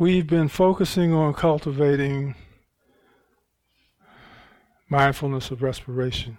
[0.00, 2.34] we've been focusing on cultivating
[4.88, 6.38] mindfulness of respiration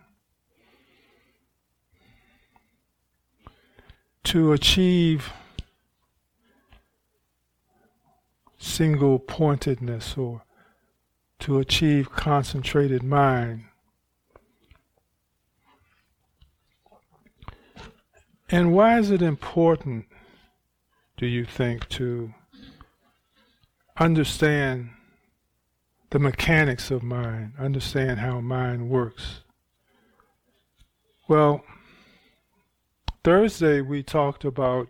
[4.23, 5.31] to achieve
[8.57, 10.41] single pointedness or
[11.37, 13.63] to achieve concentrated mind.
[18.49, 20.07] And why is it important,
[21.15, 22.33] do you think, to
[24.01, 24.89] understand
[26.09, 29.41] the mechanics of mind, understand how mind works?
[31.27, 31.63] Well,
[33.23, 34.87] Thursday we talked about,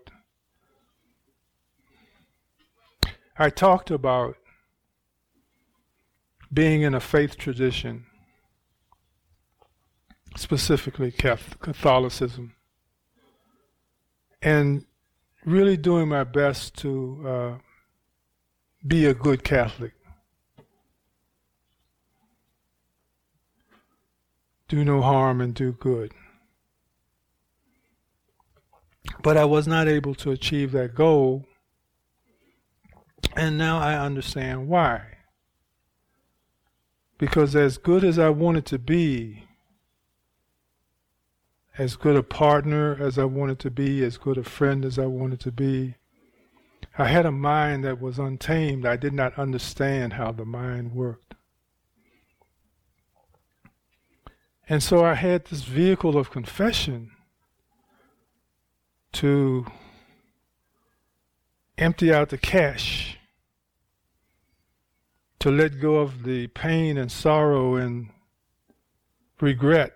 [3.38, 4.38] I talked about
[6.54, 8.06] being in a faith tradition,
[10.38, 12.56] specifically Catholicism
[14.42, 14.86] and
[15.46, 17.71] really doing my best to uh,
[18.86, 19.94] be a good Catholic.
[24.68, 26.14] Do no harm and do good.
[29.22, 31.46] But I was not able to achieve that goal,
[33.36, 35.02] and now I understand why.
[37.18, 39.44] Because as good as I wanted to be,
[41.78, 45.06] as good a partner as I wanted to be, as good a friend as I
[45.06, 45.96] wanted to be.
[46.98, 48.86] I had a mind that was untamed.
[48.86, 51.36] I did not understand how the mind worked.
[54.68, 57.12] And so I had this vehicle of confession
[59.14, 59.66] to
[61.78, 63.18] empty out the cache,
[65.40, 68.10] to let go of the pain and sorrow and
[69.40, 69.94] regret,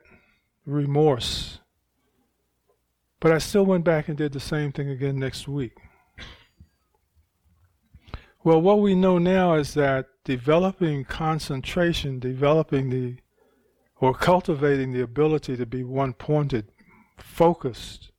[0.65, 1.59] remorse
[3.25, 5.77] but I still went back and did the same thing again next week.
[8.45, 13.17] Well, what we know now is that developing concentration, developing the,
[13.97, 16.71] or cultivating the ability to be one pointed,
[17.17, 18.11] focused,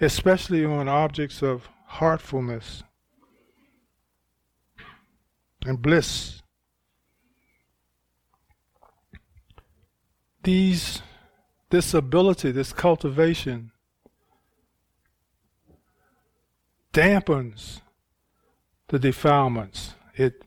[0.00, 2.84] especially on objects of heartfulness
[5.66, 6.40] and bliss.
[10.44, 11.02] These
[11.70, 13.71] this ability, this cultivation,
[16.92, 17.80] dampens
[18.88, 19.94] the defilements.
[20.16, 20.44] It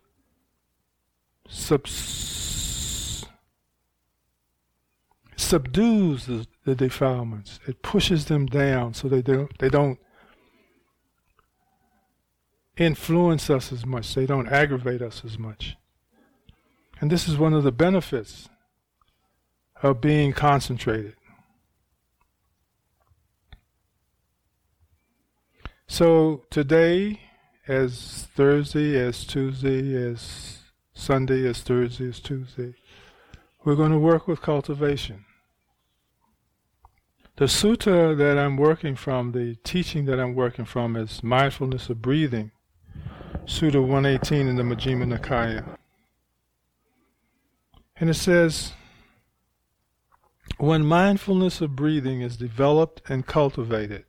[1.47, 3.25] subs-
[5.35, 7.59] subdues the, the, defilements.
[7.67, 9.99] It pushes them down so they don't, they don't
[12.77, 14.13] influence us as much.
[14.13, 15.77] They don't aggravate us as much.
[17.01, 18.49] And this is one of the benefits
[19.81, 21.15] of being concentrated.
[25.87, 27.21] So today,
[27.67, 30.59] as Thursday, as Tuesday, as
[30.93, 32.73] Sunday, as Thursday, as Tuesday,
[33.63, 35.25] we're going to work with cultivation.
[37.37, 42.01] The sutta that I'm working from, the teaching that I'm working from, is mindfulness of
[42.01, 42.51] breathing,
[43.45, 45.77] Sutta 118 in the Majjhima Nikaya.
[47.97, 48.73] And it says,
[50.57, 54.05] when mindfulness of breathing is developed and cultivated,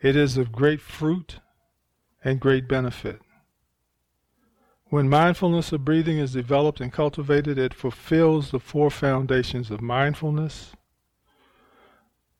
[0.00, 1.40] it is of great fruit
[2.22, 3.20] and great benefit.
[4.86, 10.72] When mindfulness of breathing is developed and cultivated, it fulfills the four foundations of mindfulness.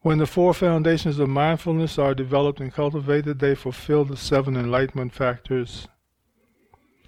[0.00, 5.12] When the four foundations of mindfulness are developed and cultivated, they fulfill the seven enlightenment
[5.14, 5.88] factors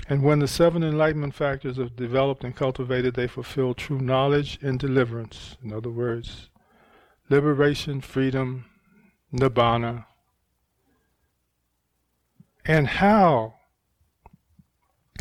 [0.09, 4.79] and when the seven enlightenment factors are developed and cultivated, they fulfill true knowledge and
[4.79, 5.56] deliverance.
[5.62, 6.49] In other words,
[7.29, 8.67] liberation, freedom,
[9.33, 10.06] nibbana.
[12.69, 13.54] And how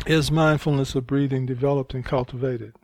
[0.04, 2.74] is mindfulness of breathing developed and cultivated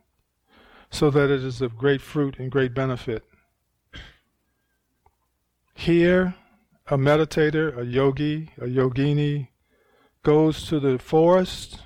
[0.89, 3.25] so that it is of great fruit and great benefit?
[5.75, 6.37] Here,
[6.87, 9.49] a meditator, a yogi, a yogini
[10.23, 11.81] goes to the forest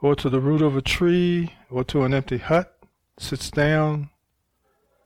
[0.00, 2.76] or to the root of a tree or to an empty hut,
[3.18, 4.10] sits down,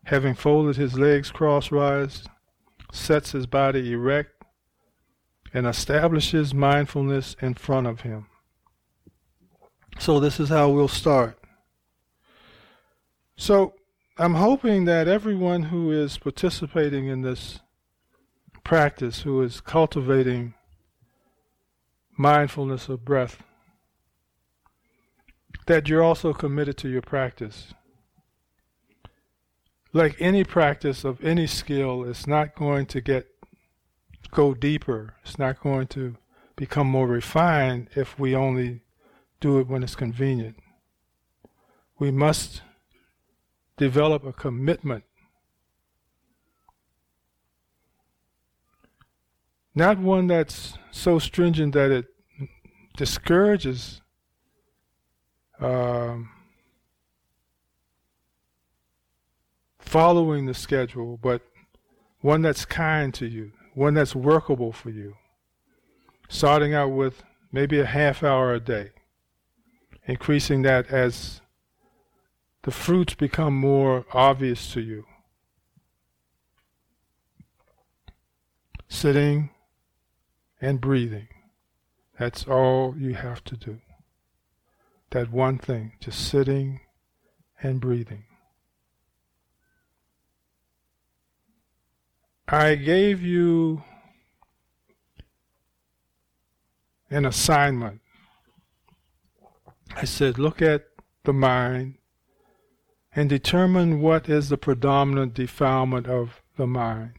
[0.04, 2.26] having folded his legs crosswise,
[2.90, 4.35] sets his body erect,
[5.56, 8.26] and establishes mindfulness in front of him.
[9.98, 11.38] So, this is how we'll start.
[13.38, 13.72] So,
[14.18, 17.60] I'm hoping that everyone who is participating in this
[18.64, 20.52] practice, who is cultivating
[22.18, 23.42] mindfulness of breath,
[25.64, 27.72] that you're also committed to your practice.
[29.94, 33.35] Like any practice of any skill, it's not going to get
[34.30, 35.14] go deeper.
[35.24, 36.16] It's not going to
[36.56, 38.82] become more refined if we only
[39.40, 40.56] do it when it's convenient.
[41.98, 42.62] We must
[43.76, 45.04] develop a commitment.
[49.74, 52.06] Not one that's so stringent that it
[52.96, 54.00] discourages
[55.60, 56.30] um,
[59.78, 61.42] following the schedule, but
[62.20, 65.14] one that's kind to you, one that's workable for you.
[66.30, 68.88] Starting out with maybe a half hour a day,
[70.06, 71.42] increasing that as
[72.62, 75.04] the fruits become more obvious to you.
[78.88, 79.50] Sitting
[80.58, 81.28] and breathing.
[82.18, 83.80] That's all you have to do.
[85.10, 86.80] That one thing, just sitting
[87.62, 88.24] and breathing.
[92.48, 93.82] I gave you
[97.10, 98.00] an assignment.
[99.96, 100.86] I said, look at
[101.24, 101.96] the mind
[103.16, 107.14] and determine what is the predominant defilement of the mind.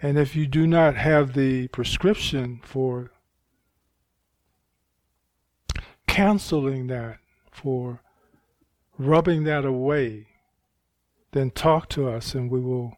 [0.00, 3.10] And if you do not have the prescription for
[6.06, 7.18] canceling that,
[7.50, 8.00] for
[8.96, 10.28] rubbing that away,
[11.32, 12.96] then talk to us and we will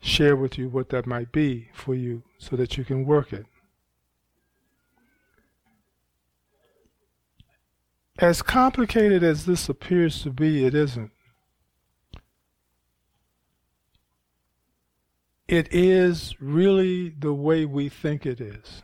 [0.00, 3.46] share with you what that might be for you so that you can work it.
[8.18, 11.12] As complicated as this appears to be, it isn't.
[15.46, 18.82] It is really the way we think it is.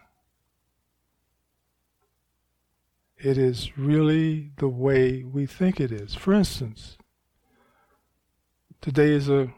[3.18, 6.14] It is really the way we think it is.
[6.14, 6.96] For instance,
[8.80, 9.52] today is a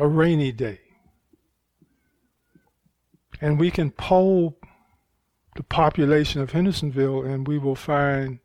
[0.00, 0.80] a rainy day.
[3.40, 4.58] And we can poll
[5.56, 8.38] the population of Hendersonville and we will find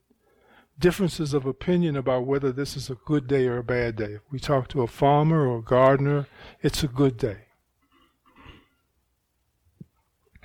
[0.77, 4.15] differences of opinion about whether this is a good day or a bad day.
[4.15, 6.27] If we talk to a farmer or a gardener,
[6.61, 7.37] it's a good day.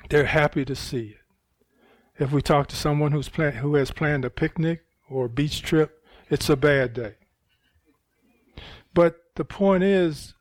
[0.09, 2.23] They're happy to see it.
[2.23, 5.63] If we talk to someone who's plan- who has planned a picnic or a beach
[5.63, 7.15] trip, it's a bad day.
[8.95, 10.35] But the point is,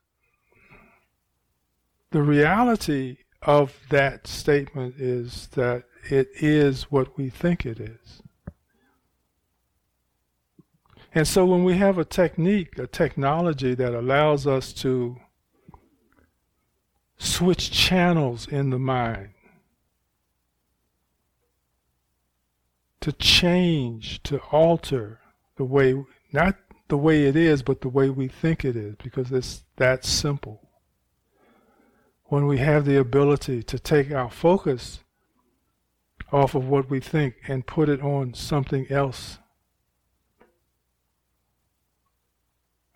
[2.10, 8.22] the reality of that statement is that it is what we think it is.
[11.14, 15.16] And so when we have a technique, a technology that allows us to
[17.18, 19.30] switch channels in the mind,
[23.00, 25.20] to change, to alter
[25.56, 26.56] the way, not
[26.88, 30.69] the way it is, but the way we think it is, because it's that simple
[32.30, 35.00] when we have the ability to take our focus
[36.32, 39.38] off of what we think and put it on something else,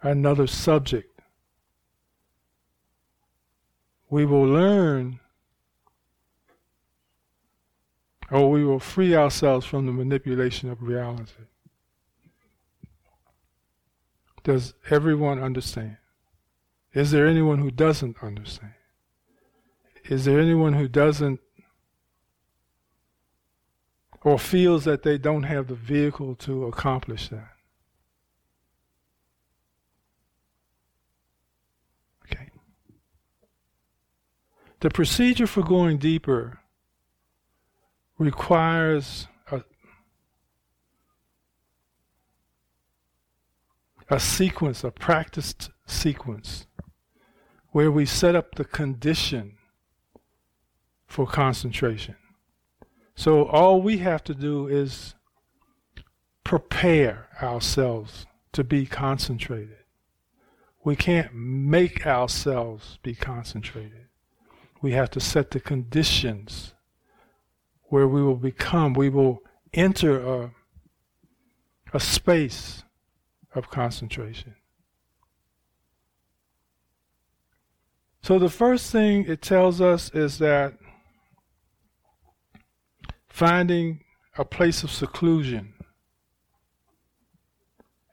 [0.03, 1.21] another subject,
[4.09, 5.19] we will learn
[8.31, 11.33] or we will free ourselves from the manipulation of reality.
[14.45, 15.97] Does everyone understand?
[16.93, 18.75] Is there anyone who doesn't understand?
[20.05, 21.41] Is there anyone who doesn't
[24.23, 27.53] or feels that they don't have the vehicle to accomplish that?
[32.27, 32.51] Okay.
[34.81, 36.61] The procedure for going deeper
[38.19, 39.63] requires a,
[44.11, 46.67] a sequence, a practiced sequence,
[47.71, 49.57] where we set up the condition
[51.15, 52.17] for concentration.
[53.15, 55.15] So all we have to do is
[56.43, 59.85] prepare ourselves to be concentrated.
[60.83, 64.07] We can't make ourselves be concentrated.
[64.83, 66.75] We have to set the conditions
[67.85, 69.41] where we will become, we will
[69.73, 70.51] enter a,
[71.93, 72.83] a space
[73.55, 74.57] of concentration.
[78.21, 80.75] So the first thing it tells us is that
[83.35, 83.99] finding
[84.39, 85.75] a place of seclusion.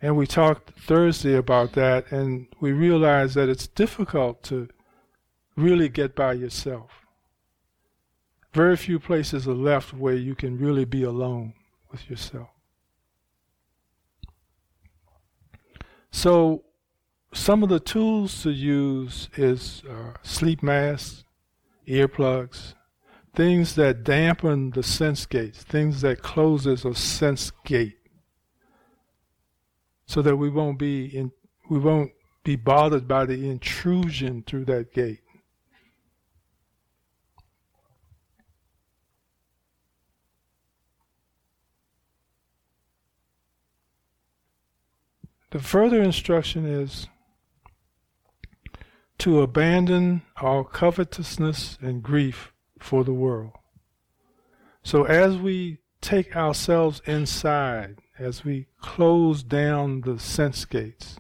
[0.02, 4.68] And we talked Thursday about that, and we realized that it's difficult to
[5.56, 7.06] really get by yourself.
[8.52, 11.54] Very few places are left where you can really be alone
[11.92, 12.50] with yourself.
[16.10, 16.64] So,
[17.32, 21.26] some of the tools to use is uh, sleep masks
[21.88, 22.74] earplugs,
[23.34, 27.98] things that dampen the sense gates, things that closes a sense gate,
[30.06, 31.32] so that we won't be in,
[31.70, 32.12] we won't
[32.44, 35.22] be bothered by the intrusion through that gate.
[45.52, 47.08] The further instruction is
[49.18, 53.52] to abandon all covetousness and grief for the world.
[54.84, 61.18] So as we take ourselves inside, as we close down the sense gates,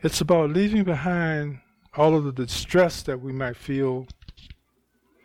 [0.00, 1.58] it's about leaving behind
[1.96, 4.06] all of the distress that we might feel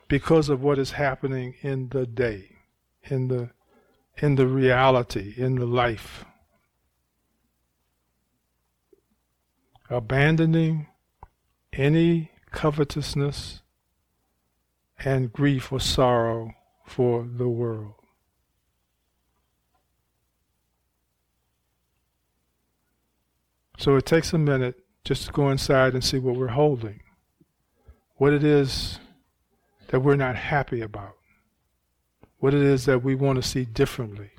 [0.07, 2.49] because of what is happening in the day,
[3.03, 3.51] in the
[4.17, 6.23] in the reality, in the life.
[9.89, 10.87] Abandoning
[11.71, 13.62] any covetousness
[14.99, 16.53] and grief or sorrow
[16.85, 17.93] for the world.
[23.77, 27.01] So it takes a minute just to go inside and see what we're holding,
[28.15, 28.99] what it is
[29.87, 31.17] that we're not happy about,
[32.39, 34.31] what it is that we want to see differently,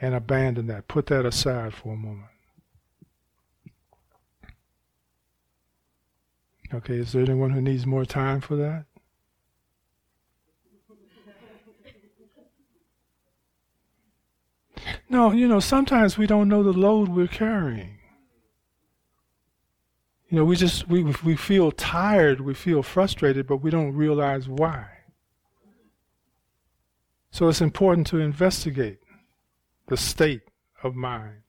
[0.00, 0.86] and abandon that.
[0.88, 2.28] Put that aside for a moment.
[6.74, 8.84] Okay, is there anyone who needs more time for that?
[15.08, 17.98] No, you know, sometimes we don't know the load we're carrying.
[20.28, 24.48] You know, we just we we feel tired, we feel frustrated, but we don't realize
[24.48, 24.86] why.
[27.30, 28.98] So it's important to investigate
[29.86, 30.42] the state
[30.82, 31.42] of mind,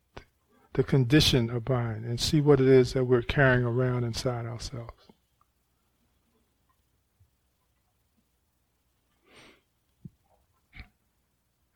[0.74, 4.91] the condition of mind, and see what it is that we're carrying around inside ourselves.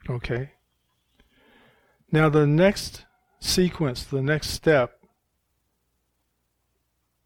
[0.09, 0.51] Okay.
[2.11, 3.05] Now, the next
[3.39, 4.99] sequence, the next step,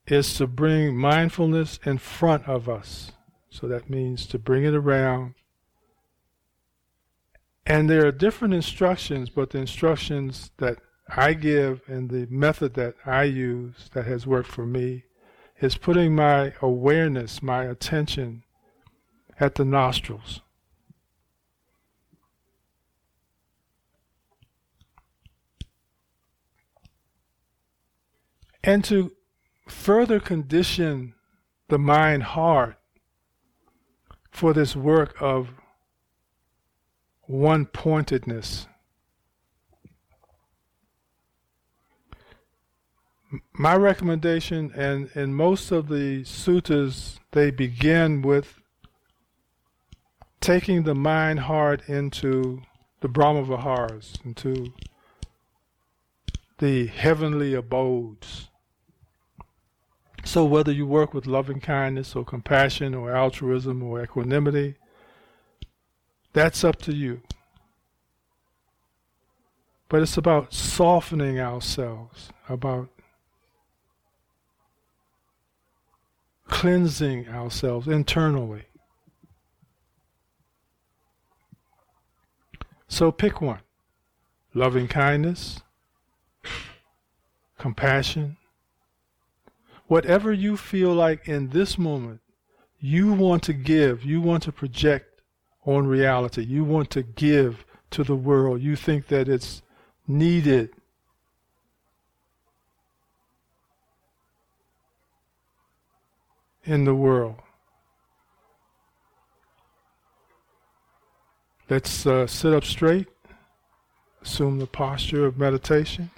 [0.07, 3.13] is to bring mindfulness in front of us.
[3.49, 5.35] So that means to bring it around.
[7.65, 12.95] And there are different instructions, but the instructions that I give and the method that
[13.05, 15.05] I use that has worked for me
[15.61, 18.43] is putting my awareness, my attention
[19.39, 20.41] at the nostrils.
[28.63, 29.11] And to
[29.67, 31.15] further condition
[31.67, 32.77] the mind heart
[34.31, 35.49] for this work of
[37.23, 38.67] one pointedness.
[43.53, 48.59] My recommendation, and in most of the suttas, they begin with
[50.39, 52.61] taking the mind heart into
[53.01, 54.73] the Brahma Viharas, into
[56.59, 58.49] the heavenly abodes.
[60.25, 64.75] So, whether you work with loving kindness or compassion or altruism or equanimity,
[66.31, 67.21] that's up to you.
[69.89, 72.89] But it's about softening ourselves, about
[76.47, 78.63] cleansing ourselves internally.
[82.87, 83.61] So pick one
[84.53, 85.61] loving kindness,
[87.57, 88.37] compassion,
[89.93, 92.19] whatever you feel like in this moment,
[92.79, 95.21] you want to give, you want to project
[95.67, 99.61] on reality, you want to give to the world, you think that it's
[100.07, 100.71] needed.
[106.65, 107.35] In the world.
[111.69, 113.09] Let's uh, sit up straight,
[114.23, 116.09] assume the posture of meditation,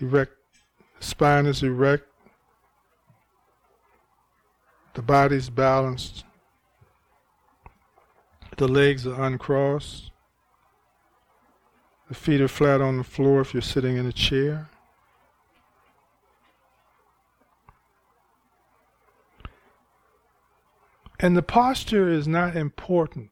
[0.00, 0.34] erect
[1.00, 2.09] Spine is erect.
[4.94, 6.24] The body's balanced.
[8.56, 10.10] The legs are uncrossed.
[12.08, 14.68] The feet are flat on the floor if you're sitting in a chair.
[21.18, 23.30] And the posture is not important.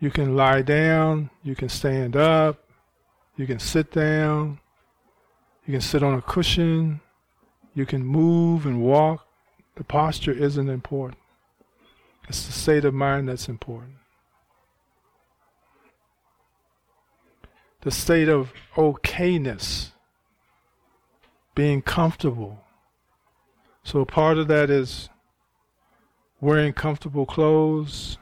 [0.00, 2.68] You can lie down, you can stand up,
[3.36, 4.60] you can sit down,
[5.66, 7.00] you can sit on a cushion.
[7.74, 9.23] You can move and walk.
[9.76, 11.18] The posture isn't important.
[12.28, 13.96] It's the state of mind that's important.
[17.82, 19.90] The state of okayness,
[21.54, 22.60] being comfortable,
[23.84, 25.10] So part of that is
[26.40, 28.16] wearing comfortable clothes.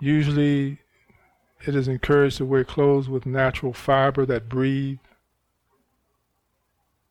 [0.00, 0.78] Usually
[1.66, 4.98] it is encouraged to wear clothes with natural fiber that breathe.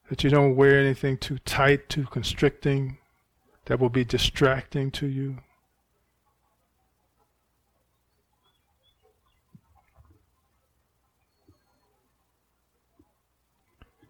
[0.09, 2.99] That you don't wear anything too tight, too constricting,
[3.65, 5.37] that will be distracting to you.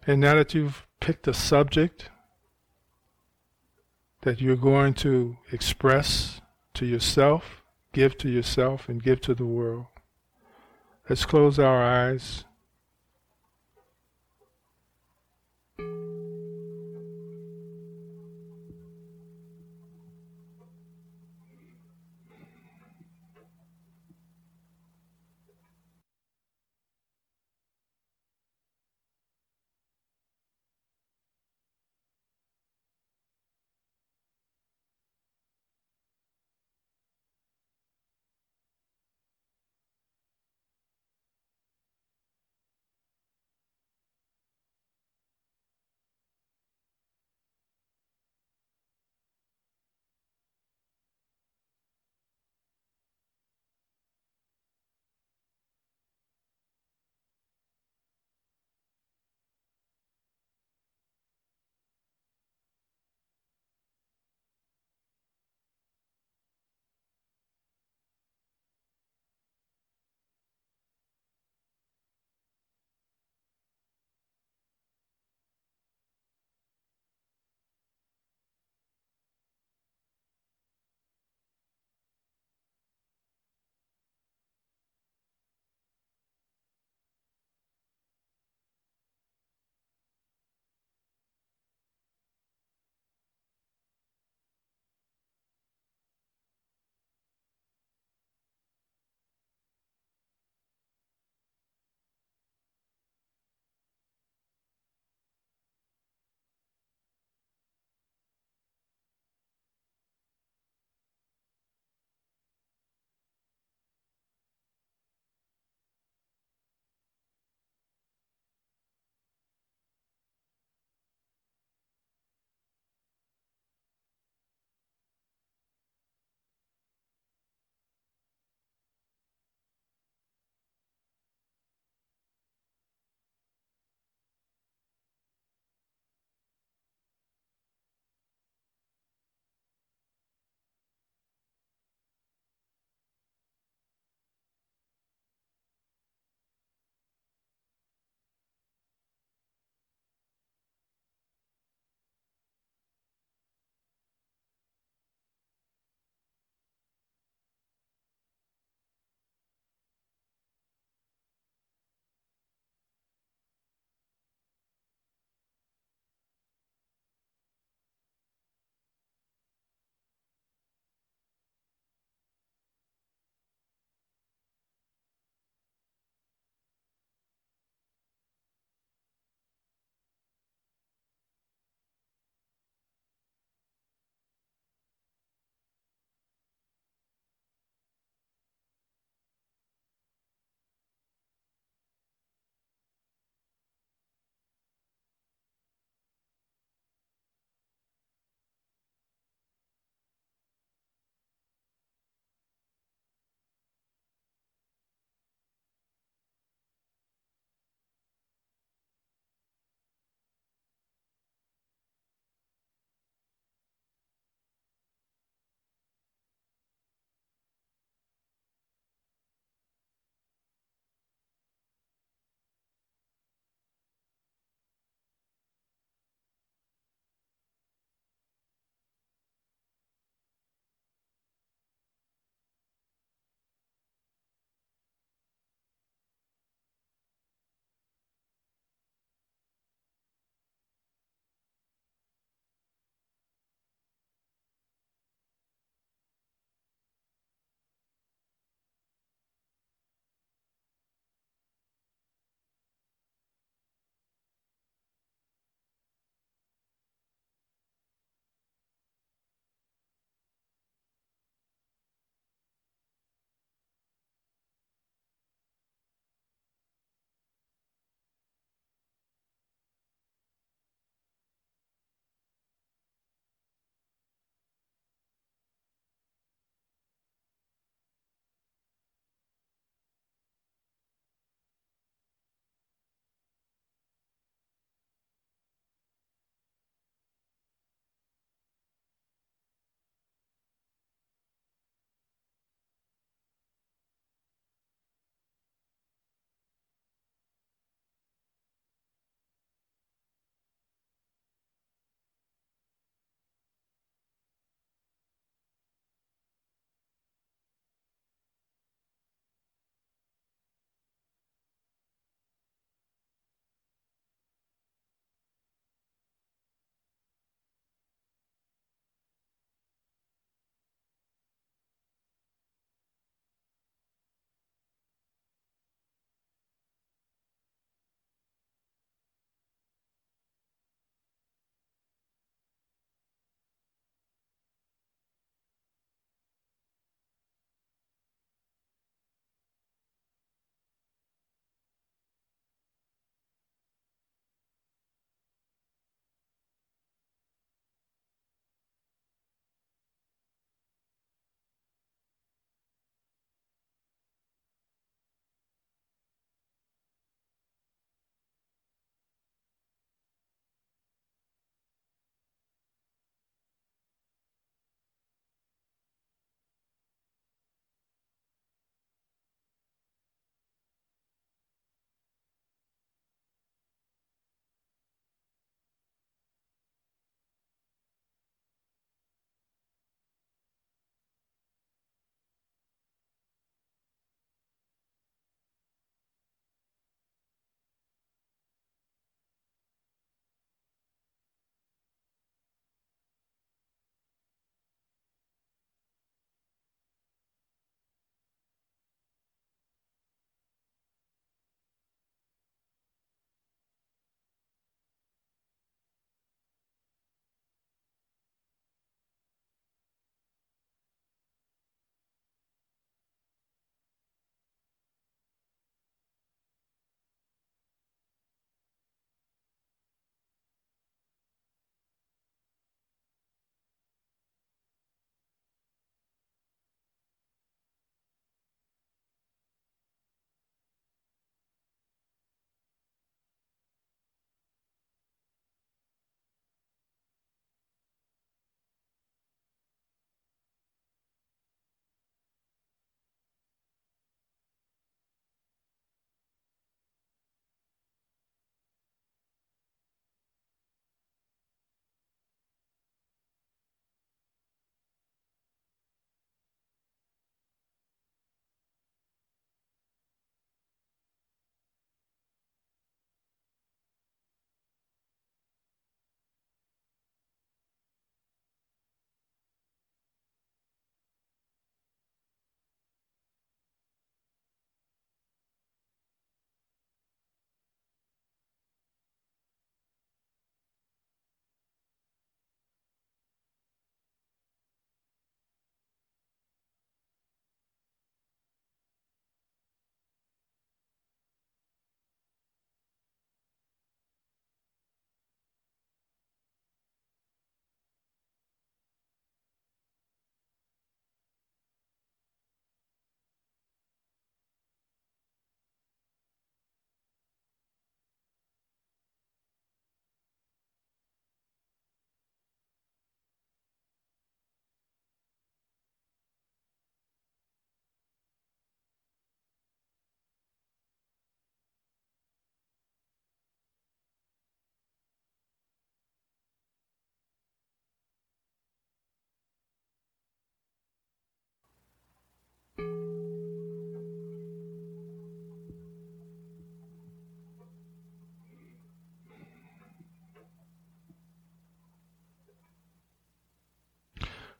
[0.06, 2.10] And now that you've picked a subject
[4.22, 6.40] that you're going to express
[6.74, 7.62] to yourself,
[7.92, 9.86] give to yourself, and give to the world,
[11.08, 12.45] let's close our eyes.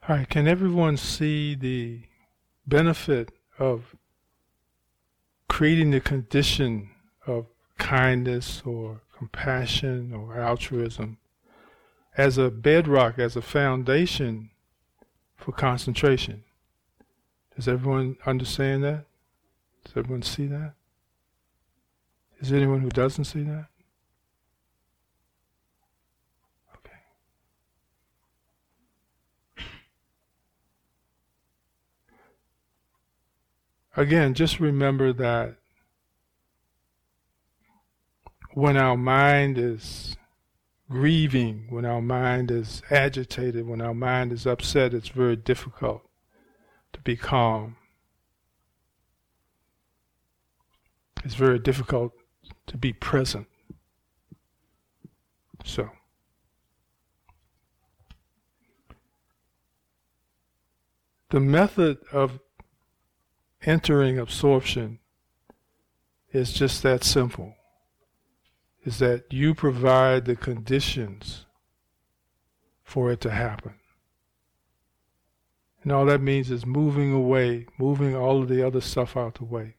[0.09, 2.03] All right, can everyone see the
[2.65, 3.97] benefit of
[5.49, 6.91] creating the condition
[7.27, 11.19] of kindness or compassion or altruism
[12.17, 14.51] as a bedrock, as a foundation
[15.35, 16.45] for concentration?
[17.57, 19.07] Does everyone understand that?
[19.85, 20.75] Does everyone see that?
[22.39, 23.67] Is there anyone who doesn't see that?
[33.97, 35.57] Again, just remember that
[38.53, 40.19] when our mind is
[40.91, 46.03] grieving, when our mind is agitated, when our mind is upset, it's very difficult
[46.93, 47.77] to be calm.
[51.25, 52.13] It's very difficult
[52.67, 53.47] to be present.
[55.65, 55.91] So,
[61.31, 62.41] the method of
[63.67, 65.01] entering absorption
[66.33, 67.55] is just that simple.
[68.85, 71.45] Is that you provide the conditions
[72.85, 73.75] for it to happen.
[75.83, 79.45] And all that means is moving away, moving all of the other stuff out the
[79.45, 79.75] way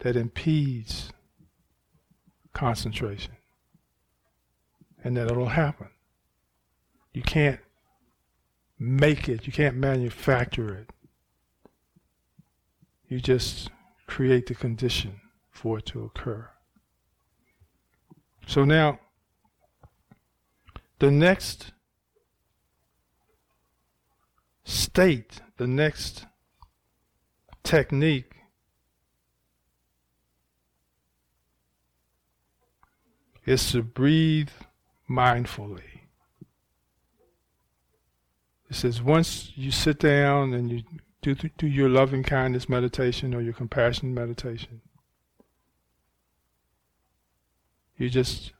[0.00, 1.12] that impedes
[2.52, 3.34] concentration.
[5.02, 5.88] And that it'll happen.
[7.12, 7.60] You can't
[8.78, 10.90] make it, you can't manufacture it.
[13.08, 13.70] You just
[14.06, 16.50] create the condition for it to occur.
[18.46, 18.98] So now,
[20.98, 21.72] the next
[24.64, 26.26] state, the next
[27.62, 28.34] technique
[33.46, 34.50] is to breathe
[35.08, 36.02] mindfully.
[38.70, 40.82] It says once you sit down and you
[41.34, 44.80] do, do your loving kindness meditation or your compassion meditation.
[47.96, 48.52] You just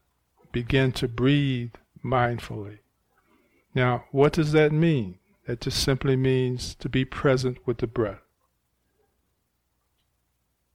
[0.50, 2.78] begin to breathe mindfully.
[3.74, 5.18] Now, what does that mean?
[5.46, 8.20] That just simply means to be present with the breath.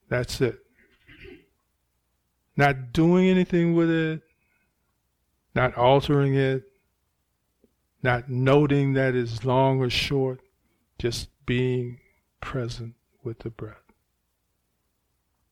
[0.10, 0.60] That's it.
[2.56, 4.21] Not doing anything with it,
[5.56, 6.63] not altering it,
[8.01, 10.39] not noting that it's long or short,
[10.99, 11.99] just being
[12.41, 13.77] present with the breath.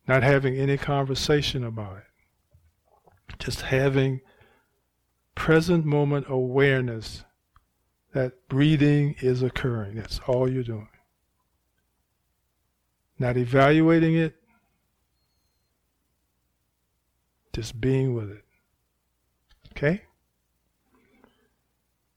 [0.07, 3.35] Not having any conversation about it.
[3.39, 4.21] Just having
[5.35, 7.23] present moment awareness
[8.13, 9.95] that breathing is occurring.
[9.95, 10.89] That's all you're doing.
[13.17, 14.35] Not evaluating it,
[17.53, 18.43] just being with it.
[19.71, 20.01] Okay?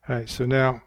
[0.08, 0.82] All right, so now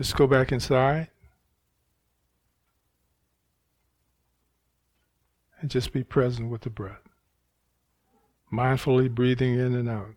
[0.00, 1.08] Just go back inside.
[5.60, 7.02] And just be present with the breath.
[8.50, 10.14] Mindfully breathing in and out.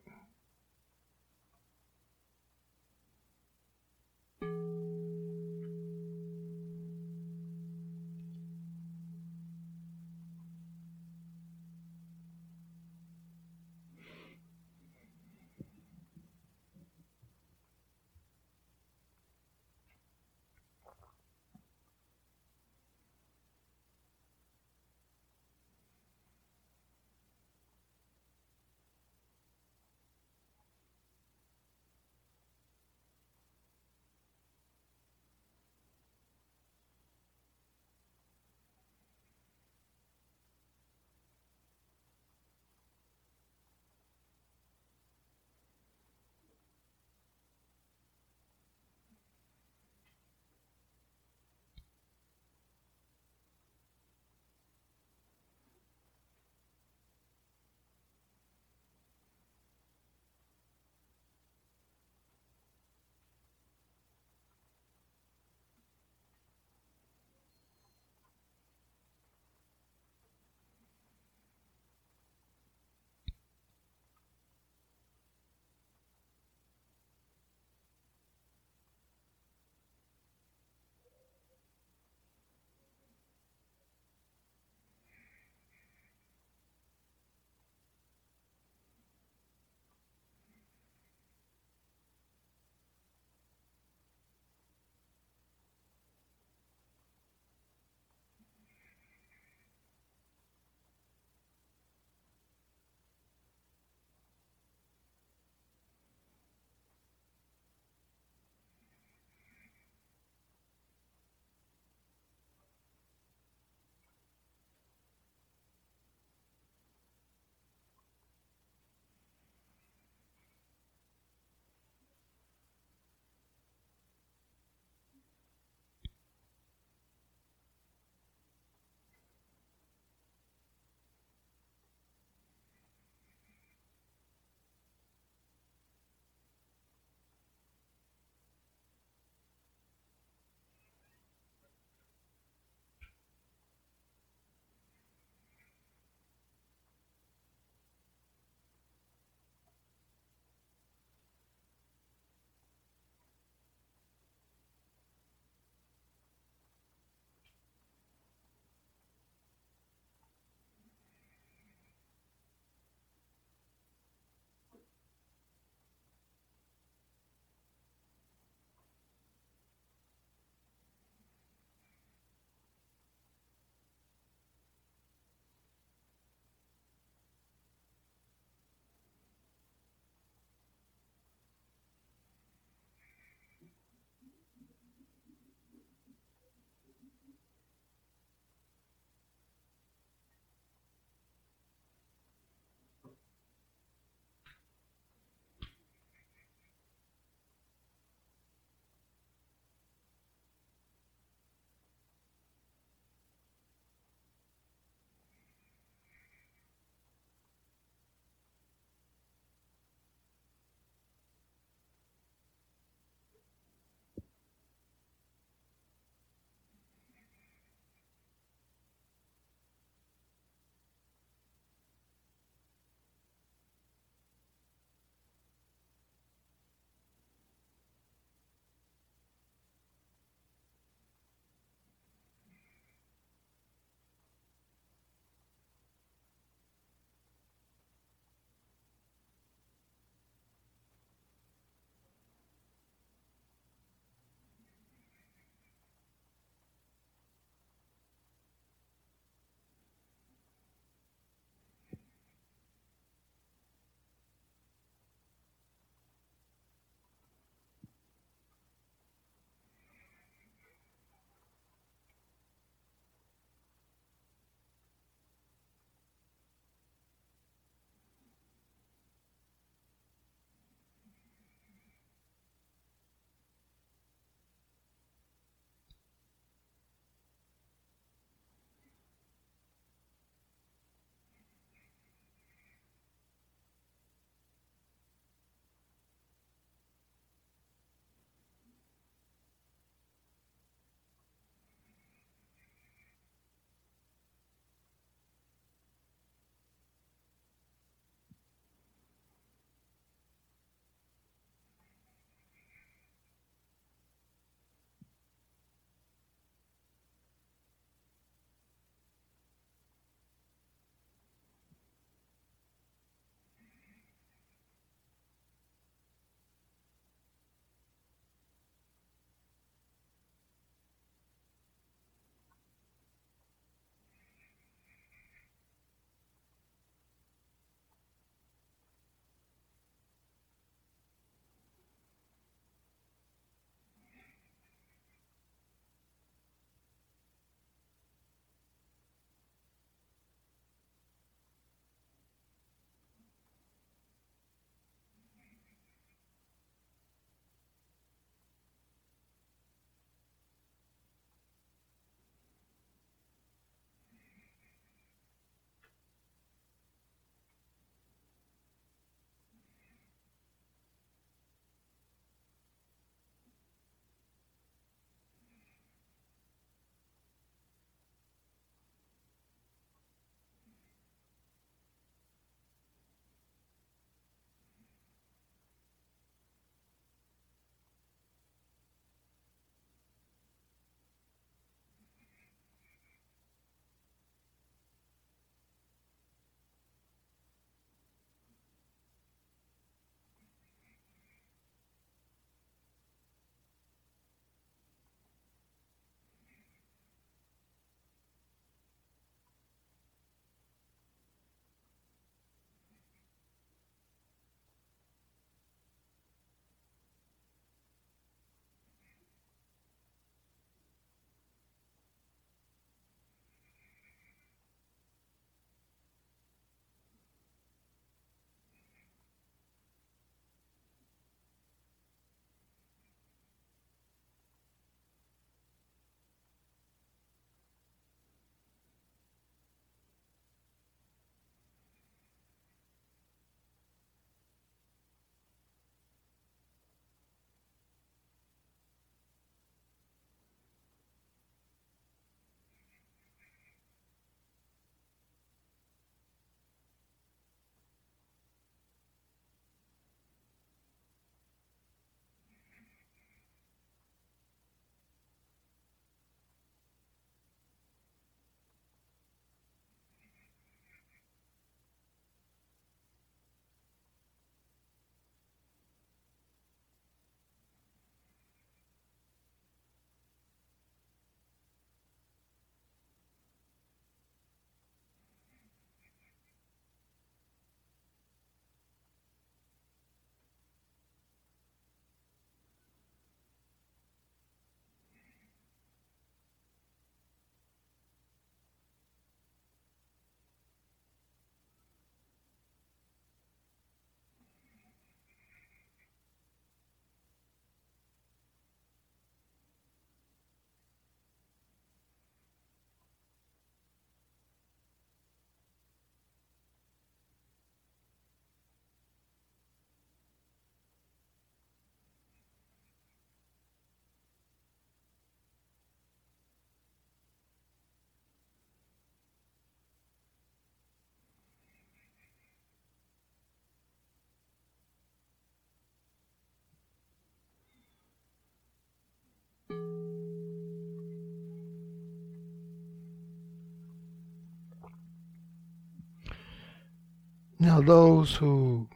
[537.63, 538.89] Now, those who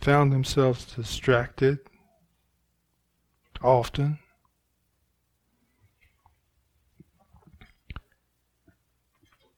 [0.00, 1.78] found themselves distracted
[3.60, 4.18] often,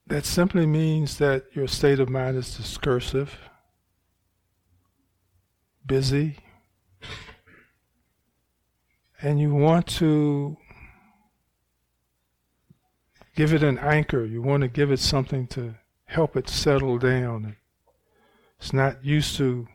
[0.08, 3.38] that simply means that your state of mind is discursive,
[5.86, 6.38] busy,
[9.22, 10.56] and you want to
[13.36, 14.24] give it an anchor.
[14.24, 15.76] You want to give it something to
[16.10, 17.56] help it settle down.
[18.58, 19.68] It's not used to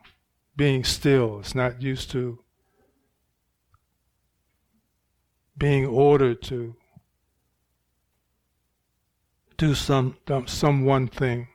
[0.55, 1.39] being still.
[1.39, 2.39] It's not used to
[5.57, 6.75] being ordered to
[9.57, 11.47] do some some one thing.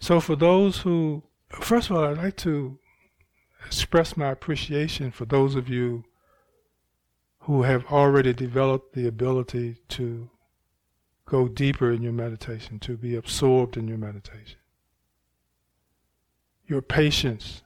[0.00, 1.22] So for those who
[1.60, 2.76] first of all I'd like to
[3.64, 6.04] express my appreciation for those of you
[7.42, 10.30] who have already developed the ability to
[11.26, 14.58] go deeper in your meditation, to be absorbed in your meditation.
[16.66, 17.62] Your patience.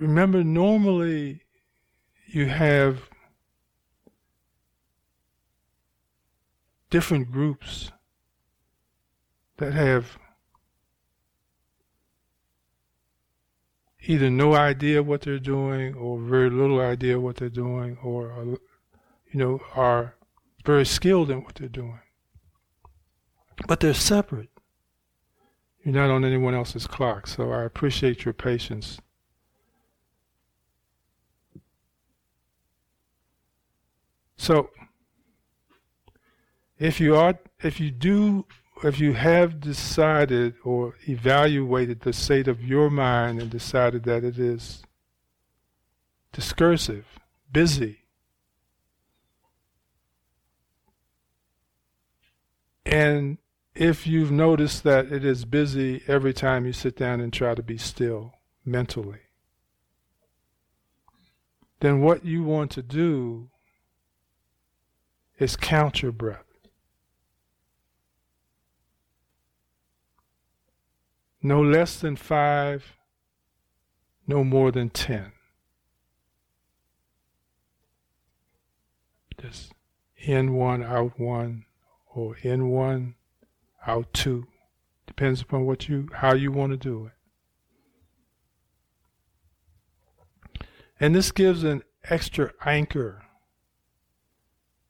[0.00, 1.42] Remember, normally
[2.26, 3.08] you have
[6.90, 7.92] different groups
[9.58, 10.18] that have
[14.06, 18.44] either no idea what they're doing or very little idea what they're doing or uh,
[18.44, 20.14] you know are
[20.64, 22.00] very skilled in what they're doing.
[23.66, 24.50] But they're separate.
[25.82, 28.98] You're not on anyone else's clock so i appreciate your patience.
[34.36, 34.70] So
[36.78, 38.46] if you are if you do
[38.82, 44.38] if you have decided or evaluated the state of your mind and decided that it
[44.38, 44.82] is
[46.32, 47.06] discursive,
[47.50, 48.00] busy,
[52.84, 53.38] and
[53.74, 57.62] if you've noticed that it is busy every time you sit down and try to
[57.62, 58.32] be still
[58.64, 59.20] mentally,
[61.80, 63.50] then what you want to do
[65.38, 66.45] is count your breath.
[71.46, 72.96] No less than five,
[74.26, 75.30] no more than ten.
[79.40, 79.72] Just
[80.16, 81.64] in one, out one,
[82.12, 83.14] or in one,
[83.86, 84.48] out two.
[85.06, 87.10] Depends upon what you how you want to do
[90.50, 90.66] it.
[90.98, 93.22] And this gives an extra anchor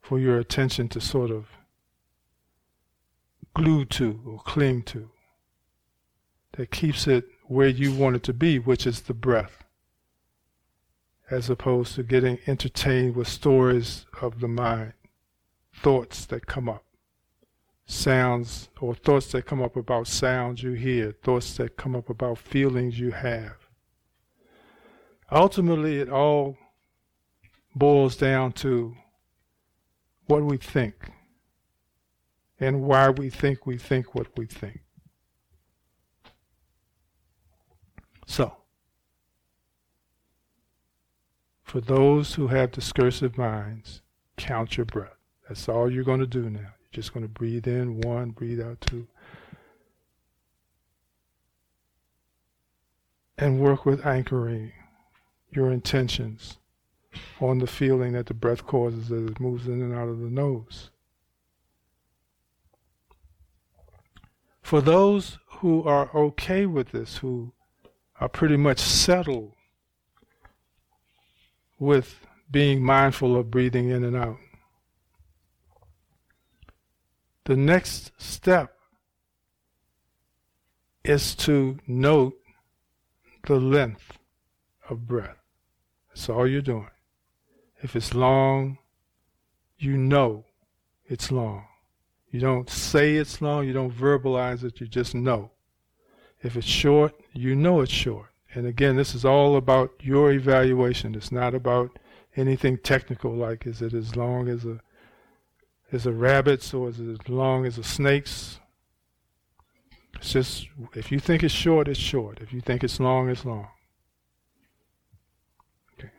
[0.01, 1.49] for your attention to sort of
[3.53, 5.11] glue to or cling to
[6.57, 9.65] that keeps it where you want it to be, which is the breath,
[11.31, 14.95] as opposed to getting entertained with stories of the mind,
[15.73, 16.85] thoughts that come up,
[17.87, 22.39] sounds or thoughts that come up about sounds you hear, thoughts that come up about
[22.39, 23.57] feelings you have.
[25.31, 26.57] Ultimately, it all
[27.75, 28.97] boils down to
[30.27, 31.11] what we think
[32.59, 34.81] and why we think we think what we think.
[38.27, 38.57] So,
[41.63, 44.03] for those who have discursive minds,
[44.37, 45.17] count your breath.
[45.49, 46.61] That's all you're going to do now.
[46.61, 49.07] You're just going to breathe in one, breathe out two.
[53.39, 54.73] And work with anchoring
[55.51, 56.59] your intentions
[57.41, 60.31] on the feeling that the breath causes as it moves in and out of the
[60.31, 60.91] nose.
[64.63, 67.53] For those who are okay with this, who
[68.21, 69.53] are pretty much settled
[71.79, 74.39] with being mindful of breathing in and out.
[77.45, 78.77] The next step
[81.05, 82.35] is to note
[83.47, 84.19] the length
[84.89, 85.37] of breath.
[86.09, 86.91] That's all you're doing.
[87.83, 88.79] If it's long,
[89.79, 90.47] you know
[91.05, 91.67] it's long.
[92.31, 95.53] You don't say it's long, you don't verbalize it, you just know.
[96.47, 98.29] If it's short, you know it's short.
[98.55, 101.17] And again, this is all about your evaluation.
[101.17, 101.99] It's not about
[102.37, 104.81] anything technical like is it as long as a
[105.93, 108.61] as a rabbit's or is it as long as a snake's.
[110.15, 112.39] It's just if you think it's short, it's short.
[112.41, 113.69] If you think it's long, it's long.
[115.99, 116.11] Okay.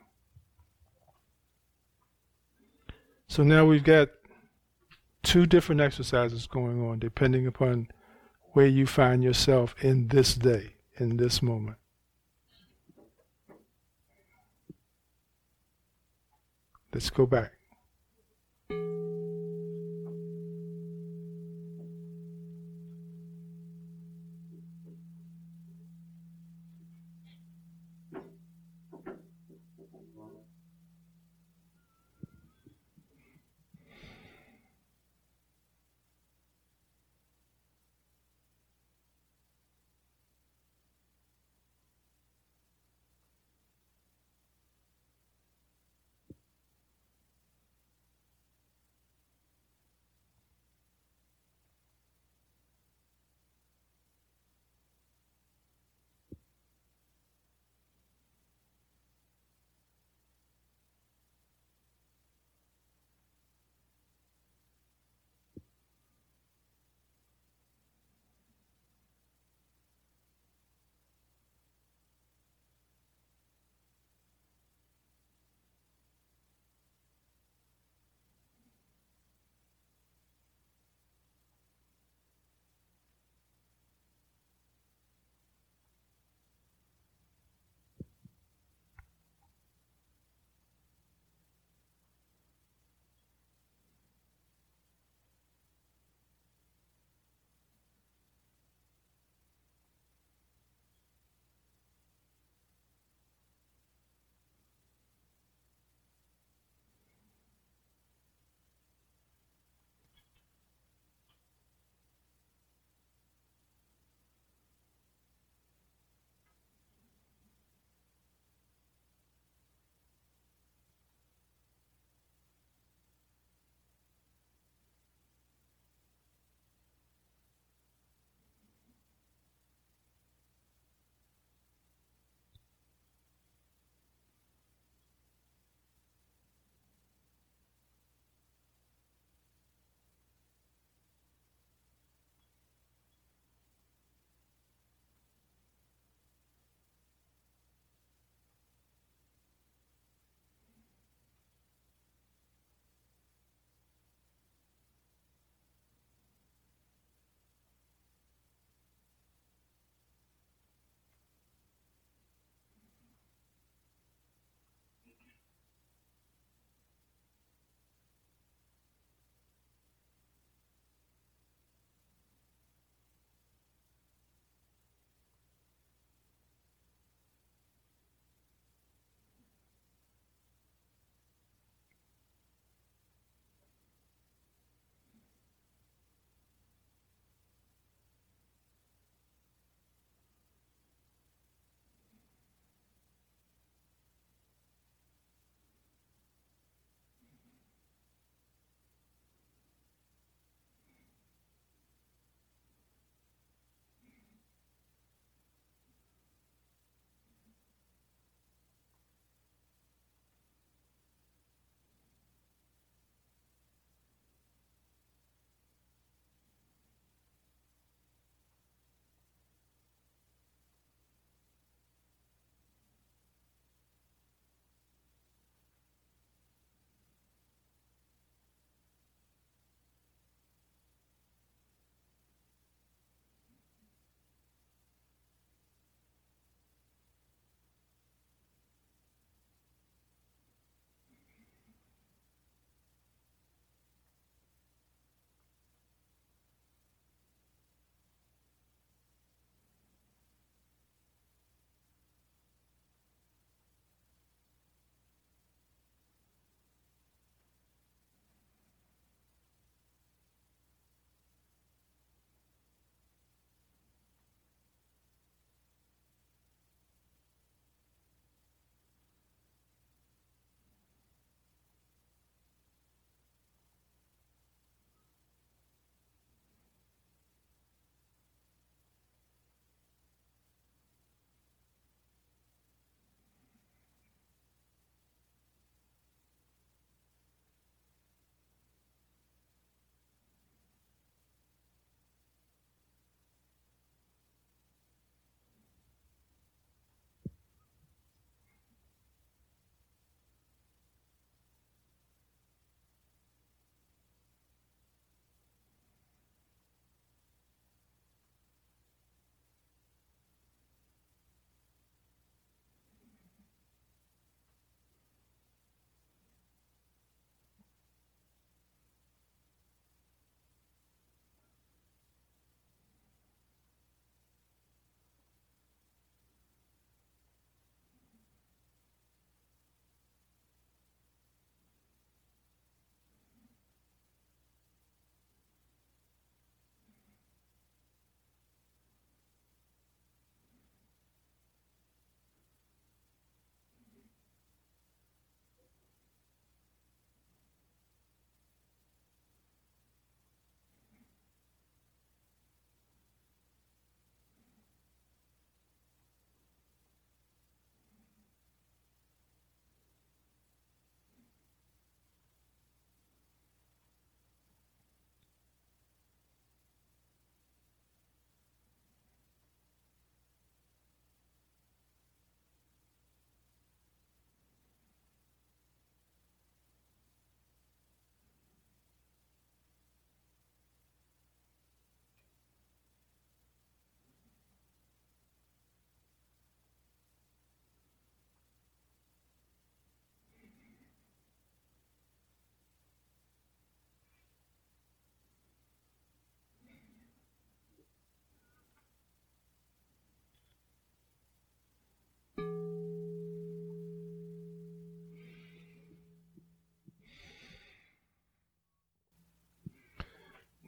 [3.27, 4.09] So now we've got
[5.23, 7.87] two different exercises going on depending upon
[8.57, 11.77] where you find yourself in this day, in this moment.
[16.91, 17.56] Let's go back.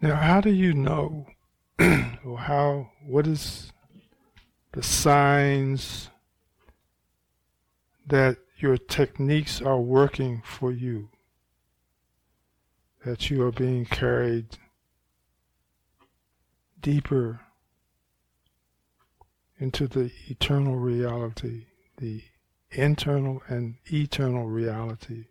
[0.01, 1.27] Now, how do you know,
[1.79, 3.73] or how, what is
[4.71, 6.09] the signs
[8.07, 11.09] that your techniques are working for you?
[13.05, 14.57] That you are being carried
[16.79, 17.41] deeper
[19.57, 21.65] into the eternal reality,
[21.97, 22.23] the
[22.71, 25.25] internal and eternal reality.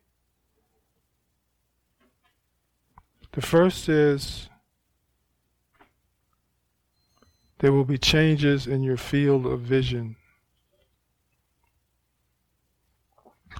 [3.32, 4.50] The first is
[7.59, 10.16] there will be changes in your field of vision.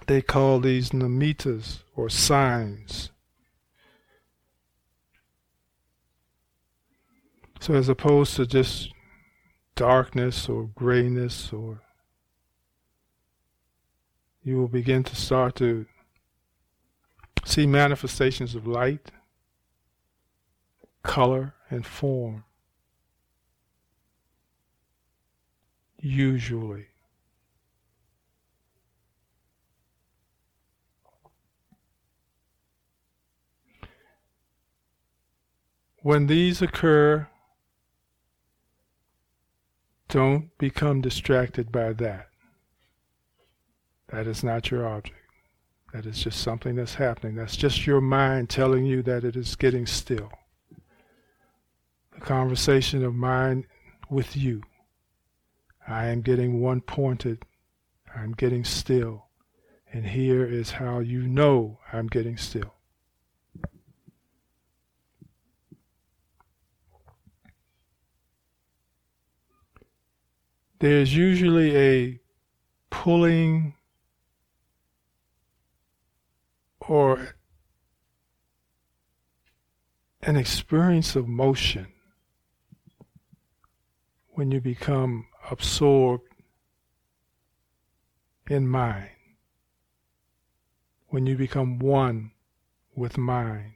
[0.07, 3.11] They call these nimittas or signs.
[7.61, 8.93] So as opposed to just
[9.75, 11.81] darkness or grayness or
[14.43, 15.87] you will begin to start to
[17.45, 19.11] see manifestations of light,
[21.03, 22.45] color, and form.
[26.09, 26.87] Usually.
[36.01, 37.29] When these occur,
[40.09, 42.29] don't become distracted by that.
[44.09, 45.15] That is not your object.
[45.93, 47.35] That is just something that's happening.
[47.35, 50.33] That's just your mind telling you that it is getting still.
[52.15, 53.67] The conversation of mind
[54.09, 54.63] with you.
[55.89, 57.45] I am getting one pointed.
[58.15, 59.27] I'm getting still.
[59.91, 62.75] And here is how you know I'm getting still.
[70.81, 72.21] There's usually a
[72.91, 73.75] pulling
[76.81, 77.37] or
[80.23, 81.87] an experience of motion
[84.29, 86.35] when you become absorbed
[88.49, 89.11] in mind,
[91.09, 92.33] when you become one
[92.95, 93.75] with mind.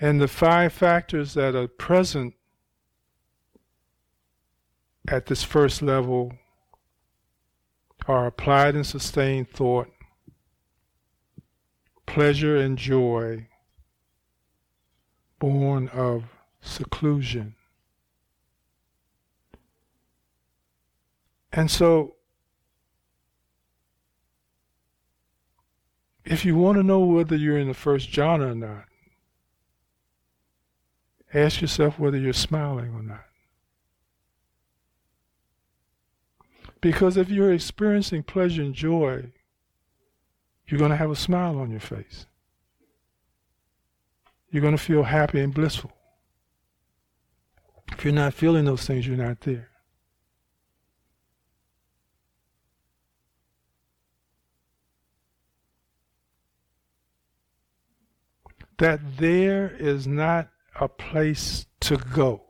[0.00, 2.34] And the five factors that are present
[5.08, 6.32] at this first level
[8.06, 9.88] are applied and sustained thought,
[12.06, 13.48] pleasure and joy
[15.38, 16.24] born of
[16.60, 17.54] seclusion.
[21.58, 22.14] And so,
[26.24, 28.84] if you want to know whether you're in the first jhana or not,
[31.34, 33.24] ask yourself whether you're smiling or not.
[36.80, 39.32] Because if you're experiencing pleasure and joy,
[40.68, 42.26] you're going to have a smile on your face.
[44.52, 45.90] You're going to feel happy and blissful.
[47.90, 49.67] If you're not feeling those things, you're not there.
[58.78, 60.48] That there is not
[60.80, 62.42] a place to go.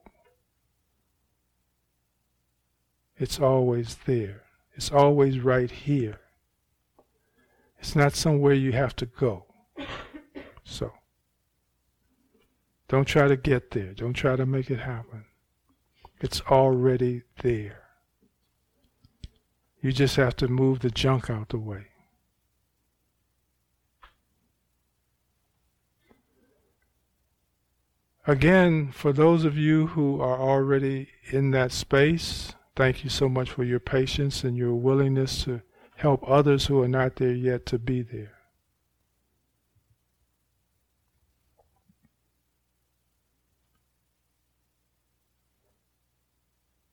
[3.17, 4.43] It's always there.
[4.75, 6.21] It's always right here.
[7.81, 9.47] It's not somewhere you have to go.
[10.65, 10.93] So,
[12.89, 13.95] don't try to get there.
[13.95, 15.25] Don't try to make it happen.
[16.21, 17.85] It's already there.
[19.81, 21.87] You just have to move the junk out the way.
[28.29, 33.51] Again, for those of you who are already in that space, Thank you so much
[33.51, 35.63] for your patience and your willingness to
[35.97, 38.39] help others who are not there yet to be there.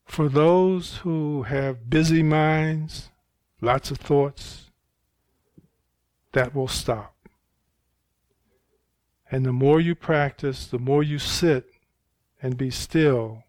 [0.08, 3.12] For those who have busy minds,
[3.62, 4.72] lots of thoughts,
[6.32, 7.15] that will stop.
[9.32, 11.66] And the more you practice, the more you sit
[12.42, 13.44] and be still,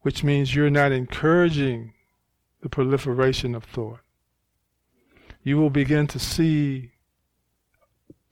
[0.00, 1.94] which means you're not encouraging
[2.60, 4.00] the proliferation of thought.
[5.42, 6.92] You will begin to see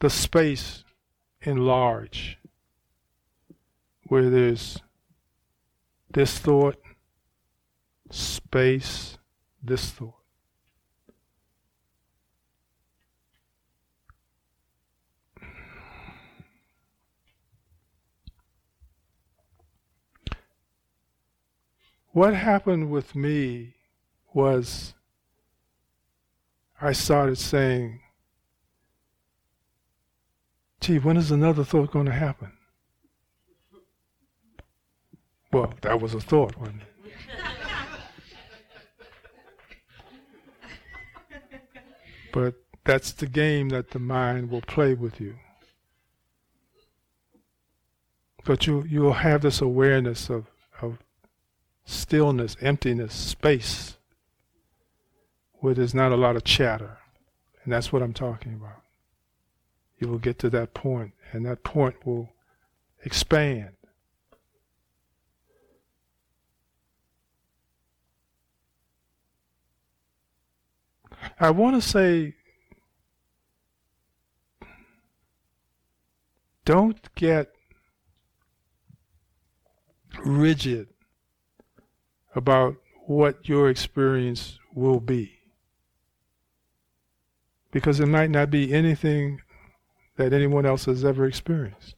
[0.00, 0.84] the space
[1.42, 2.38] enlarge
[4.08, 4.78] where there's
[6.10, 6.76] this thought,
[8.10, 9.18] space,
[9.62, 10.21] this thought.
[22.12, 23.74] What happened with me
[24.34, 24.94] was
[26.80, 28.00] I started saying,
[30.80, 32.52] gee, when is another thought going to happen?
[35.52, 36.88] Well, that was a thought, wasn't it?
[42.32, 42.54] but
[42.84, 45.36] that's the game that the mind will play with you.
[48.44, 50.51] But you you'll have this awareness of, of
[51.84, 53.96] stillness, emptiness, space,
[55.54, 56.98] where there's not a lot of chatter.
[57.64, 58.82] And that's what I'm talking about.
[59.98, 62.30] You will get to that point, and that point will
[63.04, 63.70] expand.
[71.38, 72.34] I want to say
[76.64, 77.52] don't get
[80.24, 80.88] rigid
[82.34, 82.76] about
[83.06, 85.38] what your experience will be.
[87.70, 89.40] Because it might not be anything
[90.16, 91.94] that anyone else has ever experienced.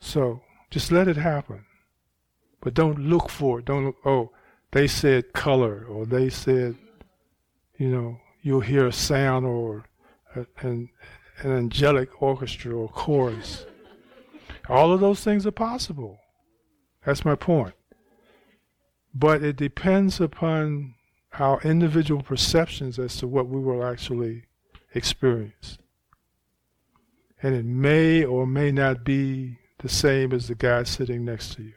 [0.00, 1.64] So just let it happen.
[2.60, 3.64] But don't look for it.
[3.66, 4.30] Don't look, oh,
[4.70, 6.76] they said color, or they said,
[7.76, 9.84] you know, you'll hear a sound or
[10.34, 10.88] a, an,
[11.40, 13.66] an angelic orchestra or chorus.
[14.68, 16.18] All of those things are possible.
[17.04, 17.74] That's my point.
[19.14, 20.94] But it depends upon
[21.38, 24.44] our individual perceptions as to what we will actually
[24.94, 25.78] experience.
[27.42, 31.62] And it may or may not be the same as the guy sitting next to
[31.62, 31.72] you.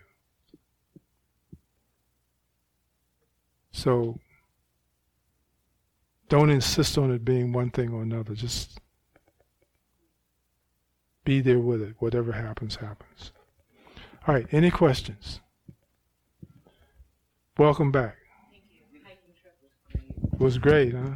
[3.71, 4.19] So
[6.29, 8.33] don't insist on it being one thing or another.
[8.33, 8.79] Just
[11.23, 11.95] be there with it.
[11.99, 13.31] Whatever happens, happens.
[14.27, 15.41] All right, any questions?
[17.57, 18.17] Welcome back.
[19.93, 21.13] It was great, huh?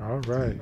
[0.00, 0.56] All right.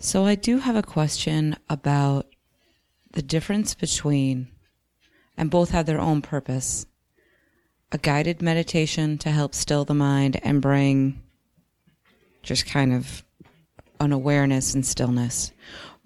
[0.00, 2.26] So I do have a question about
[3.12, 4.48] the difference between,
[5.36, 6.84] and both have their own purpose,
[7.92, 11.22] a guided meditation to help still the mind and bring
[12.42, 13.22] just kind of
[14.00, 15.52] an awareness and stillness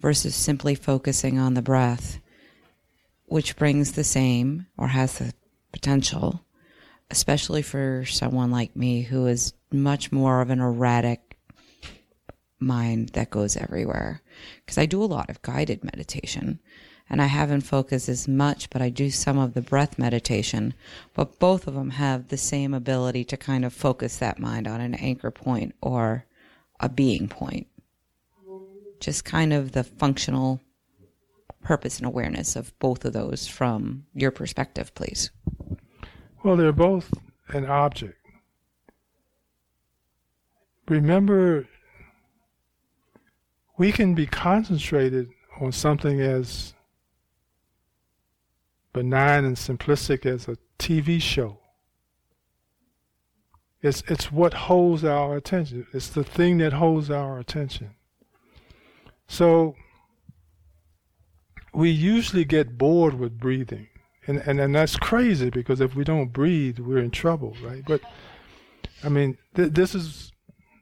[0.00, 2.18] versus simply focusing on the breath,
[3.24, 5.32] which brings the same or has the
[5.76, 6.42] potential,
[7.10, 11.36] especially for someone like me who is much more of an erratic
[12.58, 14.22] mind that goes everywhere.
[14.64, 16.60] Because I do a lot of guided meditation
[17.10, 20.72] and I haven't focused as much, but I do some of the breath meditation.
[21.12, 24.80] But both of them have the same ability to kind of focus that mind on
[24.80, 26.24] an anchor point or
[26.80, 27.66] a being point
[29.00, 30.60] just kind of the functional
[31.66, 35.32] purpose and awareness of both of those from your perspective, please.
[36.44, 37.12] Well, they're both
[37.48, 38.16] an object.
[40.88, 41.66] Remember,
[43.76, 45.28] we can be concentrated
[45.60, 46.74] on something as
[48.92, 51.58] benign and simplistic as a TV show.
[53.82, 55.84] It's, it's what holds our attention.
[55.92, 57.96] It's the thing that holds our attention.
[59.26, 59.74] So
[61.76, 63.86] we usually get bored with breathing.
[64.26, 67.82] And, and, and that's crazy because if we don't breathe, we're in trouble, right?
[67.86, 68.00] But
[69.04, 70.32] I mean, th- this is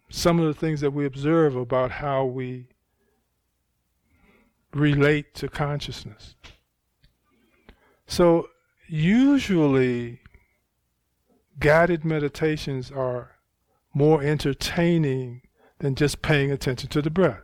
[0.08, 2.68] some of the things that we observe about how we
[4.72, 6.36] relate to consciousness.
[8.06, 8.48] So,
[8.86, 10.20] usually,
[11.58, 13.32] guided meditations are
[13.92, 15.42] more entertaining
[15.80, 17.42] than just paying attention to the breath.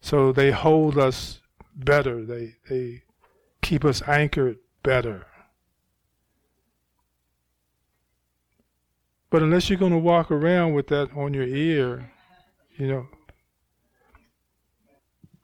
[0.00, 1.40] So they hold us
[1.78, 2.24] better.
[2.24, 3.02] They they
[3.62, 5.26] keep us anchored better.
[9.30, 12.10] But unless you're going to walk around with that on your ear,
[12.76, 13.06] you know.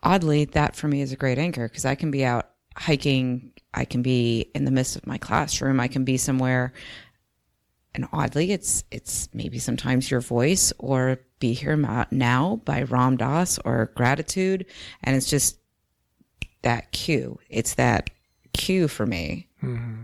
[0.02, 3.84] Oddly, that for me is a great anchor because I can be out hiking, I
[3.84, 6.72] can be in the midst of my classroom, I can be somewhere
[7.94, 11.76] and oddly it's it's maybe sometimes your voice or be here
[12.10, 14.66] now by ram dass or gratitude
[15.02, 15.58] and it's just
[16.64, 18.10] that cue it's that
[18.52, 20.02] cue for me mm-hmm.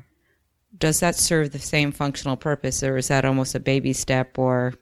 [0.79, 4.73] does that serve the same functional purpose or is that almost a baby step or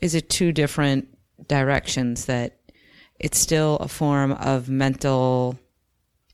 [0.00, 1.08] is it two different
[1.48, 2.58] directions that
[3.18, 5.58] it's still a form of mental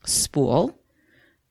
[0.05, 0.79] spool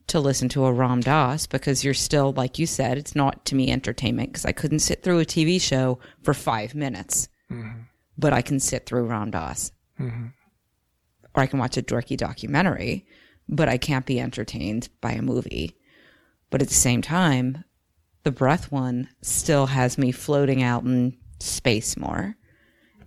[0.08, 3.56] to listen to a Ram Dass because you're still, like you said, it's not to
[3.56, 7.82] me entertainment because I couldn't sit through a TV show for five minutes, mm-hmm.
[8.18, 9.72] but I can sit through Ram Dass.
[10.00, 10.28] Mm-hmm.
[11.36, 13.06] Or I can watch a dorky documentary,
[13.48, 15.76] but I can't be entertained by a movie.
[16.50, 17.64] But at the same time,
[18.24, 22.36] the breath one still has me floating out in space more.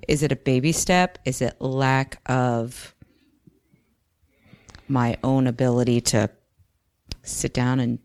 [0.06, 1.18] Is it a baby step?
[1.24, 2.94] Is it lack of
[4.88, 6.30] my own ability to
[7.22, 7.98] sit down and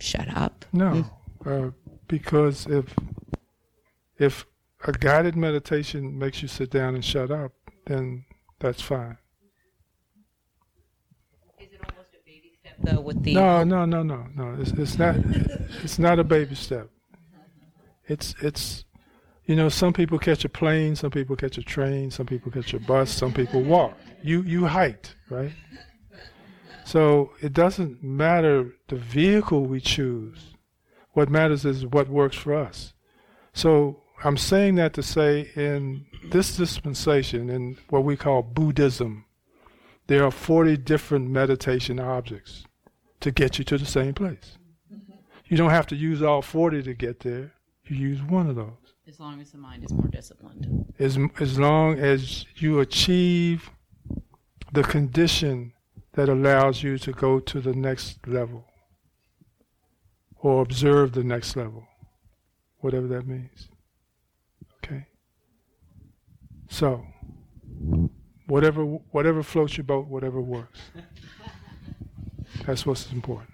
[0.00, 0.64] shut up?
[0.72, 1.04] No,
[1.44, 1.70] uh,
[2.08, 2.94] because if
[4.18, 4.46] if
[4.84, 7.52] a guided meditation makes you sit down and shut up,
[7.86, 8.24] then
[8.58, 9.18] that's fine.
[11.58, 13.00] Is it almost a baby step though?
[13.00, 14.56] With the No, no, no, no, no.
[14.60, 15.16] It's, it's not.
[15.82, 16.88] it's not a baby step.
[18.06, 18.84] It's it's,
[19.44, 22.74] you know, some people catch a plane, some people catch a train, some people catch
[22.74, 23.96] a bus, some people walk.
[24.22, 25.52] You you hiked, right?
[26.84, 30.54] So it doesn't matter the vehicle we choose.
[31.12, 32.92] What matters is what works for us.
[33.54, 39.24] So I'm saying that to say in this dispensation, in what we call Buddhism,
[40.08, 42.66] there are 40 different meditation objects
[43.24, 44.58] to get you to the same place.
[45.46, 47.54] You don't have to use all 40 to get there.
[47.86, 48.94] You use one of those.
[49.08, 50.92] As long as the mind is more disciplined.
[50.98, 53.70] As, as long as you achieve
[54.72, 55.72] the condition
[56.12, 58.66] that allows you to go to the next level
[60.40, 61.86] or observe the next level,
[62.80, 63.68] whatever that means.
[64.84, 65.06] Okay?
[66.68, 67.06] So,
[68.48, 70.80] whatever whatever floats your boat, whatever works.
[72.66, 73.50] That's what's important.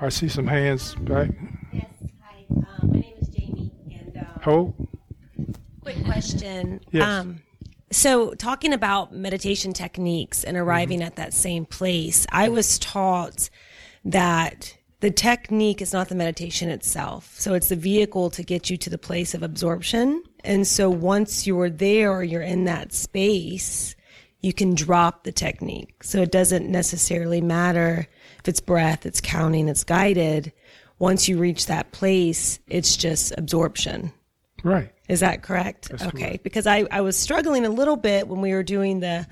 [0.00, 1.30] I see some hands back.
[1.72, 1.86] Yes,
[2.22, 2.44] hi.
[2.50, 4.74] Um, my name is Jamie, and um, Ho?
[5.80, 6.80] quick question.
[6.90, 7.04] Yes.
[7.04, 7.42] Um,
[7.90, 13.48] so, talking about meditation techniques and arriving at that same place, I was taught
[14.04, 17.34] that the technique is not the meditation itself.
[17.38, 20.22] So, it's the vehicle to get you to the place of absorption.
[20.44, 23.94] And so, once you're there you're in that space,
[24.42, 26.02] you can drop the technique.
[26.04, 28.06] So, it doesn't necessarily matter
[28.40, 30.52] if it's breath, it's counting, it's guided.
[30.98, 34.12] Once you reach that place, it's just absorption.
[34.62, 34.92] Right.
[35.08, 35.88] Is that correct?
[35.88, 36.18] That's okay.
[36.18, 36.44] correct.
[36.44, 39.26] Because I, I was struggling a little bit when we were doing the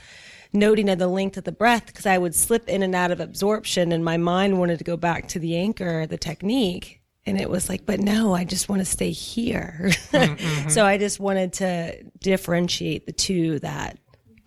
[0.52, 3.20] noting of the length of the breath because I would slip in and out of
[3.20, 7.00] absorption and my mind wanted to go back to the anchor, the technique.
[7.26, 9.90] And it was like, but no, I just want to stay here.
[10.10, 10.68] Mm-hmm, mm-hmm.
[10.68, 13.96] so I just wanted to differentiate the two that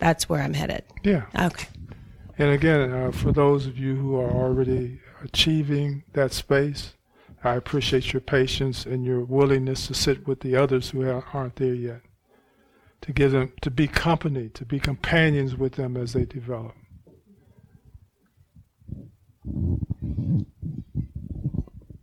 [0.04, 0.84] that's where I'm headed.
[1.04, 1.24] Yeah.
[1.40, 1.70] Okay.
[2.38, 6.94] And again, uh, for those of you who are already achieving that space,
[7.42, 11.74] I appreciate your patience and your willingness to sit with the others who aren't there
[11.74, 12.02] yet,
[13.00, 16.76] to give them, to be company, to be companions with them as they develop.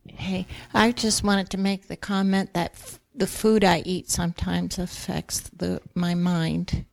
[0.06, 4.78] Hey, I just wanted to make the comment that f- the food I eat sometimes
[4.78, 6.86] affects the my mind.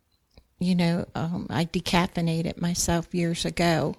[0.59, 3.95] You know, um, I decaffeinated myself years ago,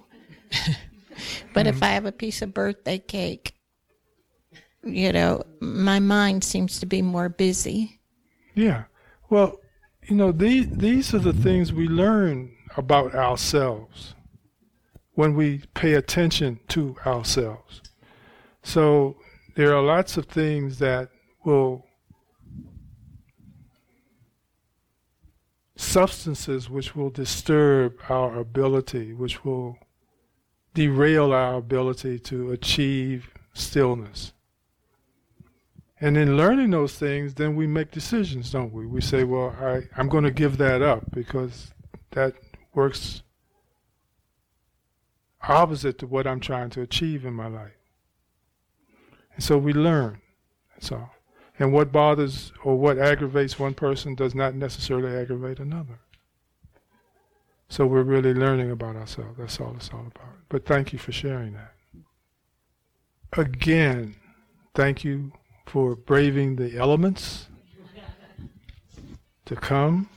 [1.53, 3.53] but if I have a piece of birthday cake,
[4.83, 7.99] you know, my mind seems to be more busy.
[8.55, 8.85] Yeah.
[9.29, 9.59] Well,
[10.07, 14.15] you know, these these are the things we learn about ourselves
[15.13, 17.81] when we pay attention to ourselves.
[18.63, 19.17] So
[19.55, 21.09] there are lots of things that
[21.43, 21.85] will
[25.89, 29.77] substances which will disturb our ability, which will
[30.73, 34.33] derail our ability to achieve stillness.
[35.99, 38.85] And in learning those things, then we make decisions, don't we?
[38.85, 41.73] We say, well, I, I'm going to give that up because
[42.11, 42.35] that
[42.73, 43.23] works
[45.41, 47.77] opposite to what I'm trying to achieve in my life.
[49.33, 50.21] And so we learn.
[50.73, 51.11] That's all.
[51.59, 55.99] And what bothers or what aggravates one person does not necessarily aggravate another.
[57.67, 59.37] So we're really learning about ourselves.
[59.37, 60.35] That's all it's all about.
[60.47, 61.73] But thank you for sharing that.
[63.33, 64.15] Again,
[64.73, 65.33] thank you
[65.67, 67.47] for braving the elements
[69.45, 70.09] to come.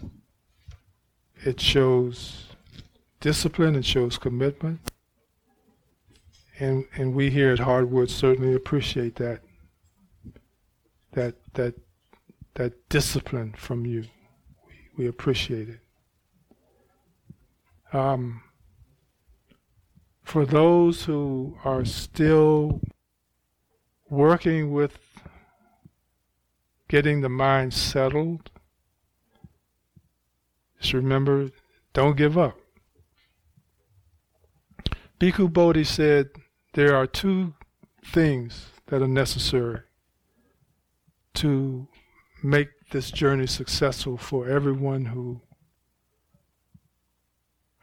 [1.45, 2.47] It shows
[3.21, 4.81] discipline, it shows commitment.
[6.59, 9.41] And and we here at Heartwood certainly appreciate that
[11.13, 11.75] that that
[12.55, 14.05] that discipline from you.
[14.67, 15.81] We, we appreciate it.
[17.93, 18.43] Um,
[20.23, 22.81] for those who are still
[24.09, 24.99] working with
[26.89, 28.51] getting the mind settled,
[30.81, 31.51] just remember,
[31.93, 32.59] don't give up.
[35.21, 36.31] Bhikkhu Bodhi said
[36.75, 37.55] there are two
[38.05, 39.83] things that are necessary
[41.35, 41.87] to
[42.43, 45.41] make this journey successful for everyone who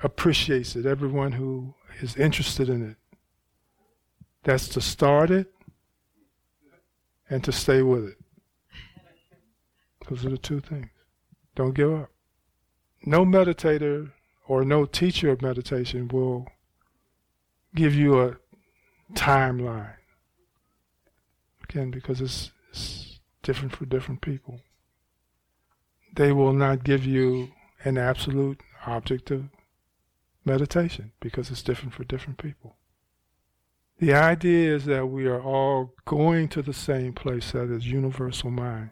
[0.04, 2.98] appreciates it, everyone who is interested in it.
[4.44, 5.52] That's to start it
[7.30, 8.18] and to stay with it.
[10.08, 10.90] Those are the two things.
[11.56, 12.10] Don't give up.
[13.06, 14.12] No meditator
[14.48, 16.48] or no teacher of meditation will
[17.76, 18.38] give you a
[19.14, 19.94] timeline.
[21.64, 23.19] Again, because it's, it's
[23.50, 24.60] different for different people.
[26.16, 27.50] They will not give you
[27.84, 29.46] an absolute objective
[30.46, 32.76] meditation because it's different for different people.
[33.98, 38.52] The idea is that we are all going to the same place that is universal
[38.52, 38.92] mind.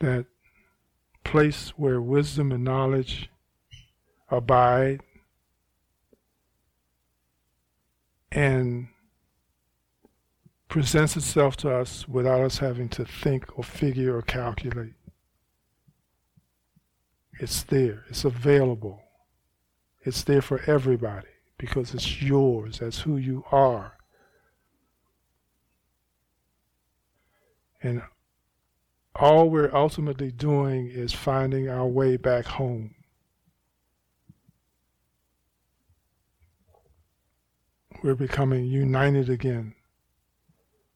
[0.00, 0.26] That
[1.22, 3.30] place where wisdom and knowledge
[4.30, 5.00] abide
[8.32, 8.88] and
[10.68, 14.94] presents itself to us without us having to think or figure or calculate.
[17.40, 19.02] It's there, it's available,
[20.02, 23.96] it's there for everybody because it's yours, that's who you are.
[27.82, 28.02] And
[29.16, 32.94] all we're ultimately doing is finding our way back home.
[38.02, 39.74] We're becoming united again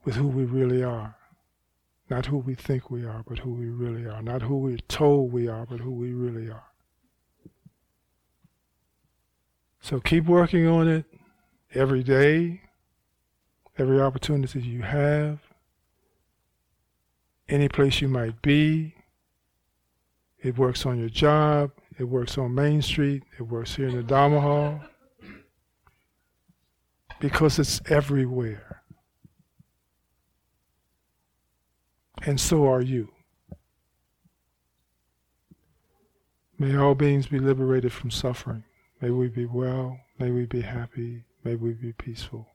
[0.09, 1.15] with who we really are.
[2.09, 4.23] Not who we think we are, but who we really are.
[4.23, 6.65] Not who we're told we are, but who we really are.
[9.83, 11.05] So keep working on it
[11.75, 12.63] every day,
[13.77, 15.41] every opportunity you have,
[17.47, 18.95] any place you might be.
[20.41, 24.03] It works on your job, it works on Main Street, it works here in the
[24.03, 24.81] Dharma Hall,
[27.21, 28.68] because it's everywhere.
[32.23, 33.11] And so are you.
[36.59, 38.65] May all beings be liberated from suffering.
[39.01, 40.01] May we be well.
[40.19, 41.25] May we be happy.
[41.45, 42.49] May we be peaceful.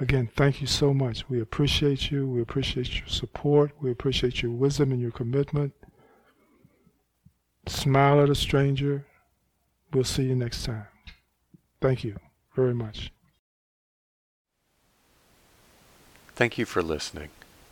[0.00, 1.28] Again, thank you so much.
[1.28, 2.26] We appreciate you.
[2.26, 3.72] We appreciate your support.
[3.80, 5.72] We appreciate your wisdom and your commitment.
[7.66, 9.06] Smile at a stranger.
[9.92, 10.86] We'll see you next time.
[11.80, 12.16] Thank you
[12.54, 13.12] very much.
[16.34, 17.30] Thank you for listening.